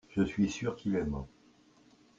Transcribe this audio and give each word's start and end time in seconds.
je 0.09 0.23
suis 0.23 0.49
sûr 0.49 0.75
qu'il 0.75 0.95
aima. 0.95 1.27